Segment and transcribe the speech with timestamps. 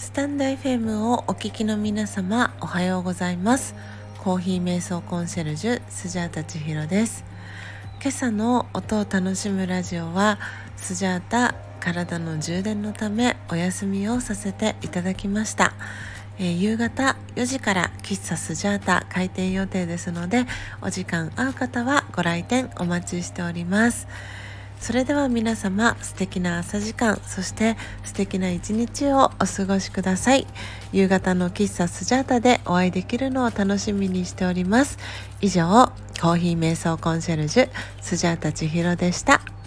[0.00, 3.74] スタンド FM をお聞きの皆様おはようございます。
[4.18, 7.22] コーヒー瞑想コンシェルジュスジャータ千尋です。
[8.00, 10.38] 今朝の音を楽しむラジオは
[10.74, 15.74] スジャータ体の充電のためお休みをさせていただきました、
[16.38, 20.46] えー、夕方4時から喫茶スジャータ開店予定ですので
[20.80, 24.08] お時間合う方はご来店お待ちしております。
[24.80, 30.46] それでは皆様素敵な朝時間そして素敵な一日をお過ごしください。
[30.92, 34.98] 夕方の喫茶スジャータでお会いできるのを楽しみにしております。
[35.40, 37.68] 以上コーヒー瞑想コンシェルジュ
[38.00, 39.59] スジャータ千尋でした。